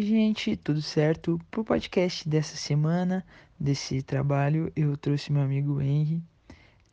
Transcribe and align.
gente, 0.00 0.56
tudo 0.56 0.80
certo? 0.80 1.38
Para 1.50 1.60
o 1.60 1.64
podcast 1.64 2.26
dessa 2.26 2.56
semana, 2.56 3.22
desse 3.60 4.02
trabalho, 4.02 4.72
eu 4.74 4.96
trouxe 4.96 5.30
meu 5.30 5.42
amigo 5.42 5.82
Henry. 5.82 6.22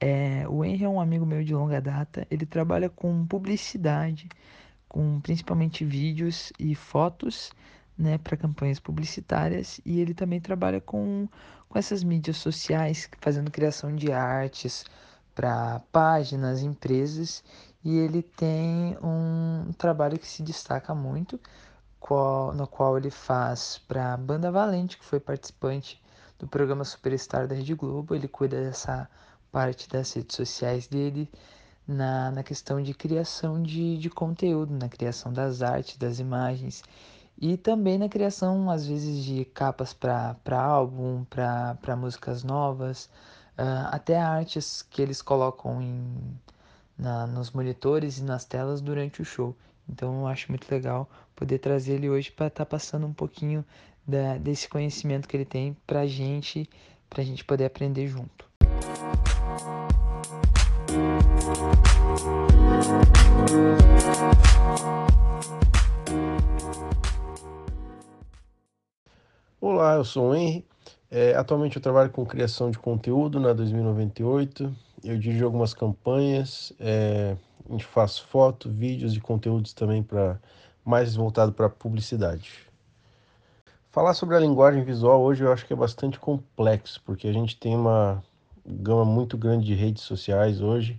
É, 0.00 0.48
o 0.48 0.64
Henry 0.64 0.82
é 0.84 0.88
um 0.88 1.00
amigo 1.00 1.24
meu 1.24 1.44
de 1.44 1.54
longa 1.54 1.80
data, 1.80 2.26
ele 2.28 2.44
trabalha 2.44 2.90
com 2.90 3.24
publicidade, 3.24 4.28
com 4.88 5.20
principalmente 5.20 5.84
vídeos 5.84 6.52
e 6.58 6.74
fotos 6.74 7.52
né, 7.96 8.18
para 8.18 8.36
campanhas 8.36 8.80
publicitárias 8.80 9.80
e 9.86 10.00
ele 10.00 10.12
também 10.12 10.40
trabalha 10.40 10.80
com, 10.80 11.28
com 11.68 11.78
essas 11.78 12.02
mídias 12.02 12.38
sociais, 12.38 13.08
fazendo 13.20 13.48
criação 13.48 13.94
de 13.94 14.10
artes 14.10 14.84
para 15.36 15.80
páginas, 15.92 16.62
empresas 16.62 17.44
e 17.84 17.96
ele 17.96 18.22
tem 18.22 18.98
um 19.00 19.72
trabalho 19.78 20.18
que 20.18 20.26
se 20.26 20.42
destaca 20.42 20.92
muito, 20.96 21.38
qual, 22.02 22.52
no 22.52 22.66
qual 22.66 22.98
ele 22.98 23.10
faz 23.10 23.80
para 23.86 24.14
a 24.14 24.16
Banda 24.16 24.50
Valente, 24.50 24.98
que 24.98 25.04
foi 25.04 25.20
participante 25.20 26.02
do 26.38 26.48
programa 26.48 26.84
Superstar 26.84 27.46
da 27.46 27.54
Rede 27.54 27.74
Globo. 27.74 28.14
Ele 28.14 28.26
cuida 28.26 28.60
dessa 28.60 29.08
parte 29.52 29.88
das 29.88 30.12
redes 30.12 30.34
sociais 30.34 30.88
dele 30.88 31.30
na, 31.86 32.32
na 32.32 32.42
questão 32.42 32.82
de 32.82 32.92
criação 32.92 33.62
de, 33.62 33.96
de 33.98 34.10
conteúdo, 34.10 34.74
na 34.74 34.88
criação 34.88 35.32
das 35.32 35.62
artes, 35.62 35.96
das 35.96 36.18
imagens 36.18 36.82
e 37.40 37.56
também 37.56 37.98
na 37.98 38.08
criação, 38.08 38.70
às 38.70 38.86
vezes, 38.86 39.24
de 39.24 39.44
capas 39.44 39.92
para 39.92 40.36
álbum, 40.52 41.24
para 41.24 41.96
músicas 41.96 42.44
novas, 42.44 43.06
uh, 43.58 43.88
até 43.90 44.16
artes 44.20 44.82
que 44.82 45.02
eles 45.02 45.20
colocam 45.22 45.82
em, 45.82 46.38
na, 46.96 47.26
nos 47.26 47.50
monitores 47.50 48.18
e 48.18 48.22
nas 48.22 48.44
telas 48.44 48.80
durante 48.80 49.22
o 49.22 49.24
show. 49.24 49.56
Então 49.88 50.20
eu 50.20 50.26
acho 50.26 50.50
muito 50.50 50.70
legal 50.70 51.08
poder 51.34 51.58
trazer 51.58 51.94
ele 51.94 52.08
hoje 52.08 52.30
para 52.30 52.46
estar 52.46 52.64
tá 52.64 52.68
passando 52.68 53.06
um 53.06 53.12
pouquinho 53.12 53.64
da, 54.06 54.36
desse 54.38 54.68
conhecimento 54.68 55.28
que 55.28 55.36
ele 55.36 55.44
tem 55.44 55.76
para 55.86 56.06
gente, 56.06 56.68
para 57.08 57.22
a 57.22 57.24
gente 57.24 57.44
poder 57.44 57.64
aprender 57.64 58.06
junto. 58.06 58.50
Olá, 69.60 69.94
eu 69.94 70.04
sou 70.04 70.30
o 70.30 70.34
Henry. 70.34 70.64
É, 71.10 71.34
atualmente 71.34 71.76
eu 71.76 71.82
trabalho 71.82 72.10
com 72.10 72.24
criação 72.24 72.70
de 72.70 72.78
conteúdo 72.78 73.38
na 73.38 73.52
2098. 73.52 74.74
Eu 75.04 75.18
dirijo 75.18 75.44
algumas 75.44 75.74
campanhas, 75.74 76.72
é, 76.78 77.36
a 77.68 77.72
gente 77.72 77.84
faz 77.84 78.18
foto, 78.18 78.70
vídeos 78.70 79.16
e 79.16 79.20
conteúdos 79.20 79.72
também 79.72 80.02
para 80.02 80.38
mais 80.84 81.16
voltado 81.16 81.52
para 81.52 81.68
publicidade. 81.68 82.70
Falar 83.90 84.14
sobre 84.14 84.36
a 84.36 84.40
linguagem 84.40 84.84
visual 84.84 85.20
hoje 85.20 85.42
eu 85.42 85.52
acho 85.52 85.66
que 85.66 85.72
é 85.72 85.76
bastante 85.76 86.20
complexo, 86.20 87.02
porque 87.04 87.26
a 87.26 87.32
gente 87.32 87.56
tem 87.56 87.74
uma 87.74 88.22
gama 88.64 89.04
muito 89.04 89.36
grande 89.36 89.66
de 89.66 89.74
redes 89.74 90.02
sociais 90.04 90.60
hoje. 90.60 90.98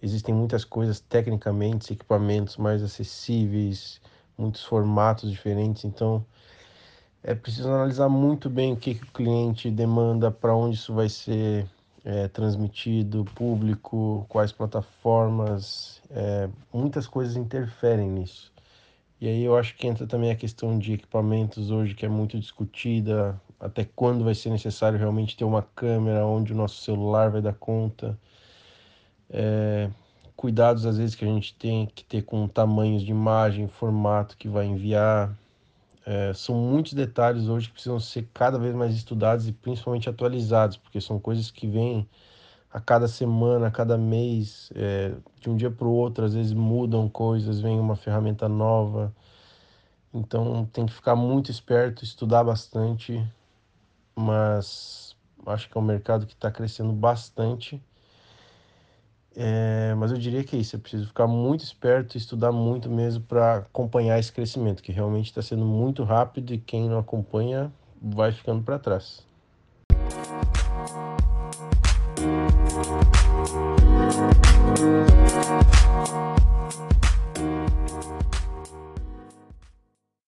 Existem 0.00 0.34
muitas 0.34 0.64
coisas 0.64 1.00
tecnicamente, 1.00 1.92
equipamentos 1.92 2.56
mais 2.56 2.82
acessíveis, 2.82 4.00
muitos 4.38 4.64
formatos 4.64 5.30
diferentes, 5.30 5.84
então 5.84 6.24
é 7.24 7.34
preciso 7.34 7.68
analisar 7.68 8.08
muito 8.08 8.48
bem 8.48 8.72
o 8.72 8.76
que, 8.76 8.94
que 8.94 9.04
o 9.04 9.12
cliente 9.12 9.70
demanda, 9.70 10.30
para 10.30 10.54
onde 10.54 10.76
isso 10.76 10.94
vai 10.94 11.08
ser 11.08 11.66
é, 12.04 12.28
transmitido, 12.28 13.24
público, 13.34 14.26
quais 14.28 14.52
plataformas, 14.52 16.02
é, 16.10 16.48
muitas 16.72 17.06
coisas 17.06 17.36
interferem 17.36 18.10
nisso. 18.10 18.52
E 19.20 19.28
aí 19.28 19.44
eu 19.44 19.56
acho 19.56 19.76
que 19.76 19.86
entra 19.86 20.06
também 20.06 20.32
a 20.32 20.36
questão 20.36 20.76
de 20.78 20.94
equipamentos 20.94 21.70
hoje, 21.70 21.94
que 21.94 22.04
é 22.04 22.08
muito 22.08 22.38
discutida, 22.38 23.40
até 23.60 23.84
quando 23.84 24.24
vai 24.24 24.34
ser 24.34 24.50
necessário 24.50 24.98
realmente 24.98 25.36
ter 25.36 25.44
uma 25.44 25.62
câmera 25.62 26.26
onde 26.26 26.52
o 26.52 26.56
nosso 26.56 26.82
celular 26.82 27.30
vai 27.30 27.40
dar 27.40 27.54
conta. 27.54 28.18
É, 29.30 29.88
cuidados 30.34 30.84
às 30.84 30.98
vezes 30.98 31.14
que 31.14 31.24
a 31.24 31.28
gente 31.28 31.54
tem 31.54 31.86
que 31.86 32.04
ter 32.04 32.22
com 32.22 32.48
tamanhos 32.48 33.04
de 33.04 33.12
imagem, 33.12 33.68
formato 33.68 34.36
que 34.36 34.48
vai 34.48 34.66
enviar, 34.66 35.32
é, 36.04 36.32
são 36.34 36.54
muitos 36.56 36.92
detalhes 36.94 37.48
hoje 37.48 37.68
que 37.68 37.74
precisam 37.74 38.00
ser 38.00 38.28
cada 38.34 38.58
vez 38.58 38.74
mais 38.74 38.94
estudados 38.94 39.48
e 39.48 39.52
principalmente 39.52 40.08
atualizados, 40.08 40.76
porque 40.76 41.00
são 41.00 41.18
coisas 41.18 41.50
que 41.50 41.66
vêm 41.66 42.08
a 42.72 42.80
cada 42.80 43.06
semana, 43.06 43.68
a 43.68 43.70
cada 43.70 43.98
mês, 43.98 44.72
é, 44.74 45.14
de 45.40 45.50
um 45.50 45.56
dia 45.56 45.70
para 45.70 45.86
o 45.86 45.92
outro, 45.92 46.24
às 46.24 46.34
vezes 46.34 46.52
mudam 46.52 47.08
coisas, 47.08 47.60
vem 47.60 47.78
uma 47.78 47.96
ferramenta 47.96 48.48
nova. 48.48 49.14
Então 50.12 50.66
tem 50.72 50.86
que 50.86 50.92
ficar 50.92 51.14
muito 51.16 51.50
esperto, 51.50 52.04
estudar 52.04 52.44
bastante, 52.44 53.24
mas 54.16 55.16
acho 55.46 55.68
que 55.68 55.76
é 55.76 55.80
um 55.80 55.84
mercado 55.84 56.26
que 56.26 56.34
está 56.34 56.50
crescendo 56.50 56.92
bastante 56.92 57.82
é, 59.36 59.94
mas 59.96 60.10
eu 60.10 60.18
diria 60.18 60.44
que 60.44 60.56
é 60.56 60.58
isso, 60.58 60.76
é 60.76 60.78
preciso 60.78 61.06
ficar 61.06 61.26
muito 61.26 61.64
esperto 61.64 62.16
e 62.16 62.18
estudar 62.18 62.52
muito 62.52 62.90
mesmo 62.90 63.22
para 63.24 63.56
acompanhar 63.58 64.18
esse 64.18 64.32
crescimento, 64.32 64.82
que 64.82 64.92
realmente 64.92 65.26
está 65.26 65.42
sendo 65.42 65.64
muito 65.64 66.04
rápido 66.04 66.52
e 66.52 66.58
quem 66.58 66.88
não 66.88 66.98
acompanha 66.98 67.72
vai 68.00 68.32
ficando 68.32 68.62
para 68.62 68.78
trás. 68.78 69.24